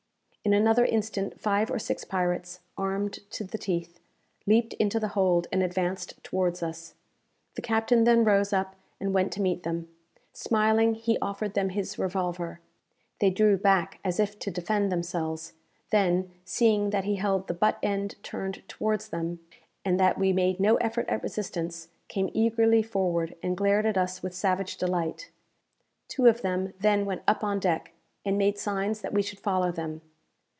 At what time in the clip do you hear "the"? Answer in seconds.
3.43-3.59, 4.99-5.09, 7.53-7.61, 17.47-17.53